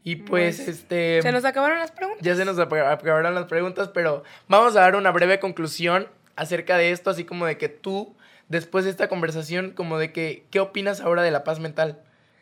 Y 0.03 0.17
pues, 0.17 0.59
este... 0.67 1.21
Se 1.21 1.31
nos 1.31 1.45
acabaron 1.45 1.79
las 1.79 1.91
preguntas. 1.91 2.25
Ya 2.25 2.35
se 2.35 2.43
nos 2.43 2.59
acabaron 2.59 3.33
las 3.33 3.45
preguntas, 3.45 3.89
pero 3.93 4.23
vamos 4.47 4.75
a 4.75 4.81
dar 4.81 4.95
una 4.95 5.11
breve 5.11 5.39
conclusión 5.39 6.09
acerca 6.35 6.77
de 6.77 6.91
esto, 6.91 7.09
así 7.09 7.23
como 7.23 7.45
de 7.45 7.57
que 7.57 7.69
tú, 7.69 8.15
después 8.49 8.83
de 8.83 8.91
esta 8.91 9.07
conversación, 9.07 9.71
como 9.71 9.97
de 9.97 10.11
que, 10.11 10.45
¿qué 10.51 10.59
opinas 10.59 10.99
ahora 10.99 11.23
de 11.23 11.31
la 11.31 11.45
paz 11.45 11.59
mental? 11.59 12.01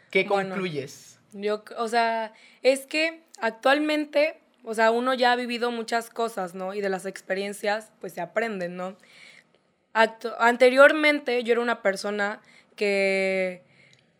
¿Qué 0.09 0.25
concluyes? 0.25 1.19
Yo, 1.33 1.63
o 1.77 1.87
sea, 1.87 2.33
es 2.63 2.87
que 2.87 3.21
actualmente, 3.39 4.39
o 4.63 4.73
sea, 4.73 4.91
uno 4.91 5.13
ya 5.13 5.31
ha 5.31 5.35
vivido 5.35 5.69
muchas 5.71 6.09
cosas, 6.09 6.55
¿no? 6.55 6.73
Y 6.73 6.81
de 6.81 6.89
las 6.89 7.05
experiencias, 7.05 7.91
pues 8.01 8.13
se 8.13 8.21
aprenden, 8.21 8.75
¿no? 8.75 8.97
Anteriormente 9.93 11.43
yo 11.43 11.53
era 11.53 11.61
una 11.61 11.81
persona 11.81 12.41
que, 12.75 13.61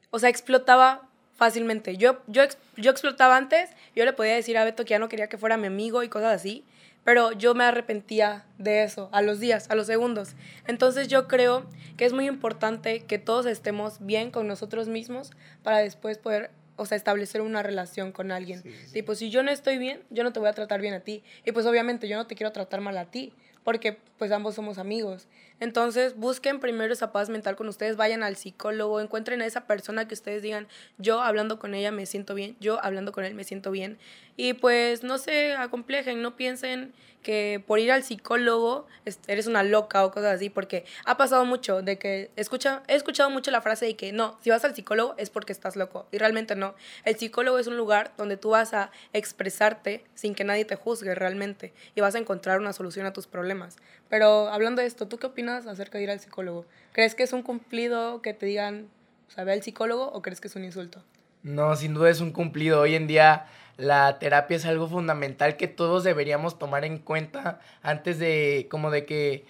o 0.10 0.20
sea, 0.20 0.30
explotaba 0.30 1.08
fácilmente. 1.36 1.98
Yo, 1.98 2.22
yo, 2.28 2.44
yo 2.78 2.92
explotaba 2.92 3.38
antes, 3.38 3.70
yo 3.96 4.06
le 4.06 4.14
podía 4.14 4.36
decir 4.36 4.58
a 4.58 4.64
Beto 4.64 4.86
que 4.86 4.92
ya 4.92 5.00
no 5.00 5.10
quería 5.10 5.28
que 5.28 5.38
fuera 5.38 5.58
mi 5.58 5.68
amigo 5.68 6.04
y 6.04 6.10
cosas 6.10 6.36
así, 6.36 6.64
pero 7.04 7.32
yo 7.32 7.56
me 7.56 7.64
arrepentía 7.64 8.46
de 8.58 8.84
eso 8.84 9.10
a 9.12 9.22
los 9.22 9.40
días, 9.40 9.70
a 9.70 9.76
los 9.76 9.88
segundos. 9.88 10.36
Entonces 10.68 11.08
yo 11.08 11.28
creo 11.28 11.66
que 11.98 12.06
es 12.06 12.14
muy 12.14 12.28
importante 12.28 13.02
que 13.02 13.18
todos 13.18 13.46
estemos 13.46 14.06
bien 14.06 14.30
con 14.30 14.48
nosotros 14.48 14.88
mismos 14.88 15.32
para 15.64 15.80
después 15.80 16.18
poder 16.18 16.52
o 16.76 16.86
sea, 16.86 16.96
establecer 16.96 17.42
una 17.42 17.62
relación 17.64 18.12
con 18.12 18.32
alguien. 18.32 18.64
Tipo, 18.92 19.14
si 19.14 19.30
yo 19.30 19.44
no 19.44 19.52
estoy 19.52 19.78
bien, 19.78 20.02
yo 20.10 20.24
no 20.24 20.34
te 20.34 20.40
voy 20.40 20.50
a 20.50 20.54
tratar 20.54 20.82
bien 20.82 20.94
a 20.94 21.02
ti. 21.02 21.24
Y 21.46 21.52
pues 21.52 21.66
obviamente 21.66 22.08
yo 22.08 22.18
no 22.18 22.28
te 22.28 22.36
quiero 22.36 22.52
tratar 22.52 22.82
mal 22.82 22.98
a 22.98 23.06
ti, 23.06 23.34
porque 23.64 23.98
pues 24.18 24.32
ambos 24.32 24.56
somos 24.56 24.78
amigos. 24.78 25.28
Entonces, 25.62 26.16
busquen 26.18 26.60
primero 26.60 26.92
esa 26.92 27.12
paz 27.12 27.30
mental 27.30 27.56
con 27.56 27.68
ustedes, 27.68 27.96
vayan 27.96 28.24
al 28.24 28.36
psicólogo, 28.36 29.00
encuentren 29.00 29.44
a 29.44 29.46
esa 29.46 29.68
persona 29.68 30.08
que 30.08 30.16
ustedes 30.16 30.42
digan, 30.42 30.68
yo 30.98 31.22
hablando 31.22 31.60
con 31.60 31.76
ella 31.76 31.92
me 31.92 32.08
siento 32.08 32.34
bien, 32.34 32.58
yo 32.60 32.84
hablando 32.84 33.12
con 33.12 33.26
él 33.26 33.36
me 33.36 33.44
siento 33.44 33.70
bien. 33.70 34.00
Y 34.38 34.54
pues 34.54 35.04
no 35.04 35.20
se 35.20 35.54
acomplejen, 35.54 36.24
no 36.24 36.36
piensen 36.36 36.94
que 37.22 37.64
por 37.68 37.78
ir 37.78 37.92
al 37.92 38.02
psicólogo 38.02 38.88
eres 39.28 39.46
una 39.46 39.62
loca 39.62 40.04
o 40.04 40.12
cosas 40.12 40.34
así, 40.34 40.50
porque 40.50 40.86
ha 41.06 41.16
pasado 41.16 41.46
mucho 41.46 41.84
de 41.84 42.00
que 42.00 42.32
escucha, 42.36 42.82
he 42.88 42.96
escuchado 42.96 43.30
mucho 43.30 43.52
la 43.52 43.62
frase 43.62 43.86
de 43.86 43.96
que 43.96 44.12
no, 44.12 44.40
si 44.42 44.50
vas 44.50 44.66
al 44.66 44.74
psicólogo 44.74 45.14
es 45.18 45.30
porque 45.30 45.54
estás 45.54 45.76
loco, 45.76 46.08
y 46.12 46.18
realmente 46.18 46.56
no. 46.56 46.74
El 47.06 47.18
psicólogo 47.18 47.60
es 47.60 47.68
un 47.68 47.78
lugar 47.78 48.14
donde 48.18 48.36
tú 48.36 48.50
vas 48.50 48.74
a 48.74 48.90
expresarte 49.14 50.04
sin 50.16 50.34
que 50.34 50.44
nadie 50.44 50.66
te 50.66 50.76
juzgue 50.76 51.14
realmente 51.14 51.72
y 51.94 52.02
vas 52.02 52.16
a 52.16 52.18
encontrar 52.18 52.60
una 52.60 52.74
solución 52.74 53.06
a 53.06 53.14
tus 53.14 53.28
problemas. 53.28 53.78
Pero 54.12 54.50
hablando 54.50 54.82
de 54.82 54.90
esto, 54.90 55.08
¿tú 55.08 55.18
qué 55.20 55.28
opinas 55.28 55.68
acerca 55.68 55.98
de 55.98 56.04
ir 56.04 56.12
al 56.12 56.20
psicólogo? 56.20 56.66
¿Crees 56.92 57.16
que 57.16 57.24
es 57.24 57.32
un 57.32 57.44
cumplido 57.44 58.22
que 58.22 58.34
te 58.34 58.46
digan, 58.46 58.90
o 59.30 59.32
sea, 59.32 59.46
ve 59.46 59.54
al 59.54 59.64
psicólogo 59.64 60.12
o 60.12 60.22
crees 60.22 60.42
que 60.42 60.50
es 60.50 60.56
un 60.58 60.66
insulto? 60.66 61.02
No, 61.44 61.74
sin 61.78 61.94
duda 61.94 62.10
es 62.10 62.20
un 62.20 62.32
cumplido. 62.32 62.82
Hoy 62.82 62.96
en 62.96 63.08
día 63.08 63.46
la 63.78 64.20
terapia 64.20 64.58
es 64.58 64.66
algo 64.66 64.90
fundamental 64.90 65.56
que 65.56 65.70
todos 65.70 66.04
deberíamos 66.04 66.60
tomar 66.60 66.84
en 66.84 66.98
cuenta 66.98 67.62
antes 67.84 68.20
de, 68.20 68.68
como 68.70 68.92
de 68.92 69.06
que, 69.06 69.46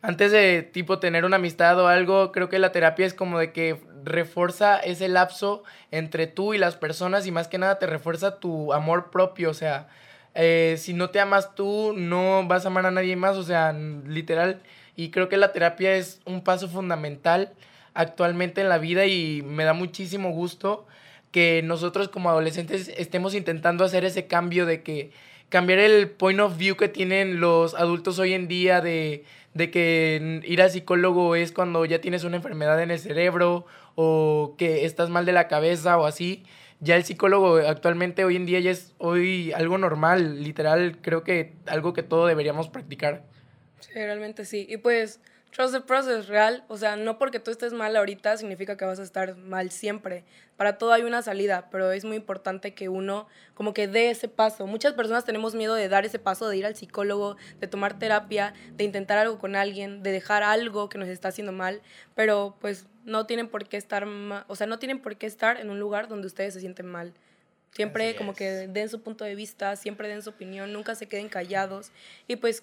antes 0.00 0.30
de 0.30 0.62
tipo 0.62 1.00
tener 1.00 1.24
una 1.24 1.36
amistad 1.36 1.76
o 1.80 1.88
algo, 1.88 2.30
creo 2.30 2.48
que 2.48 2.60
la 2.60 2.70
terapia 2.70 3.06
es 3.06 3.14
como 3.14 3.40
de 3.40 3.52
que 3.52 3.82
refuerza 4.04 4.78
ese 4.78 5.08
lapso 5.08 5.64
entre 5.90 6.28
tú 6.28 6.54
y 6.54 6.58
las 6.58 6.76
personas 6.76 7.26
y 7.26 7.32
más 7.32 7.48
que 7.48 7.58
nada 7.58 7.80
te 7.80 7.86
refuerza 7.86 8.38
tu 8.38 8.72
amor 8.72 9.10
propio, 9.10 9.50
o 9.50 9.54
sea, 9.54 9.88
eh, 10.34 10.76
si 10.78 10.94
no 10.94 11.10
te 11.10 11.20
amas 11.20 11.54
tú, 11.54 11.94
no 11.96 12.46
vas 12.46 12.64
a 12.64 12.68
amar 12.68 12.86
a 12.86 12.90
nadie 12.90 13.16
más, 13.16 13.36
o 13.36 13.42
sea, 13.42 13.72
literal, 13.72 14.60
y 14.96 15.10
creo 15.10 15.28
que 15.28 15.36
la 15.36 15.52
terapia 15.52 15.94
es 15.96 16.20
un 16.24 16.42
paso 16.42 16.68
fundamental 16.68 17.52
actualmente 17.94 18.60
en 18.60 18.68
la 18.68 18.78
vida 18.78 19.06
y 19.06 19.42
me 19.42 19.64
da 19.64 19.72
muchísimo 19.72 20.30
gusto 20.30 20.86
que 21.30 21.62
nosotros 21.62 22.08
como 22.08 22.30
adolescentes 22.30 22.92
estemos 22.96 23.34
intentando 23.34 23.84
hacer 23.84 24.04
ese 24.04 24.26
cambio 24.26 24.66
de 24.66 24.82
que 24.82 25.10
cambiar 25.48 25.80
el 25.80 26.10
point 26.10 26.40
of 26.40 26.56
view 26.56 26.76
que 26.76 26.88
tienen 26.88 27.40
los 27.40 27.74
adultos 27.74 28.18
hoy 28.18 28.34
en 28.34 28.48
día 28.48 28.80
de, 28.80 29.24
de 29.54 29.70
que 29.70 30.40
ir 30.44 30.62
al 30.62 30.70
psicólogo 30.70 31.36
es 31.36 31.52
cuando 31.52 31.84
ya 31.84 32.00
tienes 32.00 32.24
una 32.24 32.36
enfermedad 32.36 32.80
en 32.82 32.90
el 32.90 32.98
cerebro 32.98 33.66
o 33.94 34.54
que 34.58 34.84
estás 34.84 35.10
mal 35.10 35.24
de 35.26 35.32
la 35.32 35.48
cabeza 35.48 35.98
o 35.98 36.06
así. 36.06 36.44
Ya 36.84 36.96
el 36.96 37.04
psicólogo 37.04 37.56
actualmente 37.56 38.24
hoy 38.24 38.36
en 38.36 38.46
día 38.46 38.60
ya 38.60 38.70
es 38.70 38.94
hoy 38.98 39.52
algo 39.52 39.78
normal, 39.78 40.42
literal, 40.42 40.98
creo 41.00 41.24
que 41.24 41.54
algo 41.66 41.94
que 41.94 42.02
todos 42.02 42.28
deberíamos 42.28 42.68
practicar. 42.68 43.24
Sí, 43.80 43.92
realmente 43.94 44.44
sí. 44.44 44.66
Y 44.68 44.76
pues 44.76 45.20
Trust 45.54 45.72
the 45.72 45.80
process, 45.82 46.26
real. 46.26 46.64
O 46.66 46.76
sea, 46.76 46.96
no 46.96 47.16
porque 47.16 47.38
tú 47.38 47.52
estés 47.52 47.72
mal 47.72 47.94
ahorita 47.94 48.36
significa 48.36 48.76
que 48.76 48.84
vas 48.84 48.98
a 48.98 49.04
estar 49.04 49.36
mal 49.36 49.70
siempre. 49.70 50.24
Para 50.56 50.78
todo 50.78 50.92
hay 50.92 51.02
una 51.02 51.22
salida, 51.22 51.68
pero 51.70 51.92
es 51.92 52.04
muy 52.04 52.16
importante 52.16 52.74
que 52.74 52.88
uno 52.88 53.28
como 53.54 53.72
que 53.72 53.86
dé 53.86 54.10
ese 54.10 54.26
paso. 54.26 54.66
Muchas 54.66 54.94
personas 54.94 55.24
tenemos 55.24 55.54
miedo 55.54 55.76
de 55.76 55.88
dar 55.88 56.04
ese 56.04 56.18
paso, 56.18 56.48
de 56.48 56.56
ir 56.56 56.66
al 56.66 56.74
psicólogo, 56.74 57.36
de 57.60 57.68
tomar 57.68 58.00
terapia, 58.00 58.52
de 58.72 58.82
intentar 58.82 59.16
algo 59.16 59.38
con 59.38 59.54
alguien, 59.54 60.02
de 60.02 60.10
dejar 60.10 60.42
algo 60.42 60.88
que 60.88 60.98
nos 60.98 61.06
está 61.06 61.28
haciendo 61.28 61.52
mal, 61.52 61.82
pero 62.16 62.56
pues 62.60 62.88
no 63.04 63.26
tienen 63.26 63.48
por 63.48 63.68
qué 63.68 63.76
estar, 63.76 64.06
o 64.48 64.56
sea, 64.56 64.66
no 64.66 64.78
tienen 64.78 65.00
por 65.00 65.16
qué 65.16 65.26
estar 65.26 65.58
en 65.60 65.70
un 65.70 65.78
lugar 65.78 66.08
donde 66.08 66.26
ustedes 66.26 66.54
se 66.54 66.60
sienten 66.60 66.86
mal. 66.86 67.12
Siempre 67.72 68.14
como 68.14 68.34
que 68.34 68.68
den 68.68 68.88
su 68.88 69.02
punto 69.02 69.24
de 69.24 69.34
vista, 69.34 69.74
siempre 69.76 70.08
den 70.08 70.22
su 70.22 70.30
opinión, 70.30 70.72
nunca 70.72 70.94
se 70.94 71.06
queden 71.06 71.28
callados 71.28 71.90
y 72.28 72.36
pues 72.36 72.62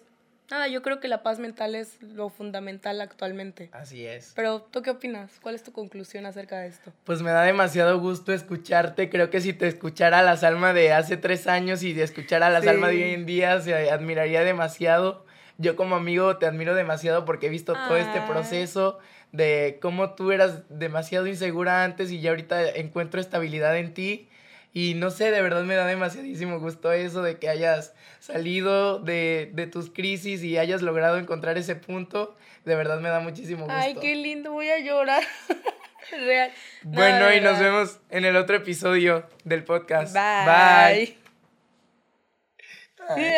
Nada, 0.51 0.67
yo 0.67 0.81
creo 0.81 0.99
que 0.99 1.07
la 1.07 1.23
paz 1.23 1.39
mental 1.39 1.75
es 1.75 1.95
lo 2.01 2.27
fundamental 2.27 2.99
actualmente. 2.99 3.69
Así 3.71 4.05
es. 4.05 4.33
Pero, 4.35 4.61
¿tú 4.69 4.81
qué 4.81 4.89
opinas? 4.89 5.39
¿Cuál 5.41 5.55
es 5.55 5.63
tu 5.63 5.71
conclusión 5.71 6.25
acerca 6.25 6.59
de 6.59 6.67
esto? 6.67 6.91
Pues 7.05 7.21
me 7.21 7.31
da 7.31 7.43
demasiado 7.43 7.97
gusto 8.01 8.33
escucharte. 8.33 9.09
Creo 9.09 9.29
que 9.29 9.39
si 9.39 9.53
te 9.53 9.67
escuchara 9.67 10.21
la 10.23 10.35
Salma 10.35 10.73
de 10.73 10.91
hace 10.91 11.15
tres 11.15 11.47
años 11.47 11.83
y 11.83 11.93
de 11.93 12.03
escuchar 12.03 12.43
a 12.43 12.49
la 12.49 12.61
Salma 12.61 12.89
de 12.89 12.95
hoy 12.95 13.13
en 13.13 13.25
día, 13.25 13.61
se 13.61 13.89
admiraría 13.89 14.43
demasiado. 14.43 15.25
Yo 15.61 15.75
como 15.75 15.95
amigo 15.95 16.37
te 16.37 16.45
admiro 16.45 16.75
demasiado 16.75 17.25
porque 17.25 17.47
he 17.47 17.49
visto 17.49 17.73
todo 17.73 17.97
este 17.97 18.19
ah. 18.19 18.27
proceso 18.27 18.99
de 19.31 19.79
cómo 19.81 20.15
tú 20.15 20.31
eras 20.31 20.63
demasiado 20.69 21.27
insegura 21.27 21.83
antes 21.83 22.11
y 22.11 22.19
ya 22.19 22.31
ahorita 22.31 22.69
encuentro 22.71 23.21
estabilidad 23.21 23.77
en 23.77 23.93
ti 23.93 24.27
y 24.73 24.93
no 24.93 25.09
sé, 25.09 25.31
de 25.31 25.41
verdad 25.41 25.63
me 25.63 25.75
da 25.75 25.85
demasiadísimo 25.85 26.59
gusto 26.59 26.91
eso 26.93 27.21
de 27.21 27.37
que 27.37 27.49
hayas 27.49 27.93
salido 28.19 28.99
de, 28.99 29.51
de 29.53 29.67
tus 29.67 29.89
crisis 29.89 30.43
y 30.43 30.57
hayas 30.57 30.81
logrado 30.81 31.17
encontrar 31.17 31.57
ese 31.57 31.75
punto. 31.75 32.37
De 32.63 32.75
verdad 32.75 33.01
me 33.01 33.09
da 33.09 33.19
muchísimo 33.19 33.65
gusto. 33.65 33.77
Ay, 33.77 33.95
qué 33.95 34.15
lindo, 34.15 34.53
voy 34.53 34.69
a 34.69 34.79
llorar. 34.79 35.23
Real. 36.11 36.51
bueno, 36.83 37.33
y 37.33 37.41
nos 37.41 37.59
vemos 37.59 37.99
en 38.09 38.25
el 38.25 38.35
otro 38.35 38.55
episodio 38.57 39.27
del 39.43 39.63
podcast. 39.63 40.13
Bye. 40.13 41.17
Bye. 43.15 43.37